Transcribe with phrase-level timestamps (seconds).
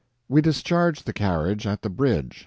[0.27, 2.39] We discharged the carriage at the bridge.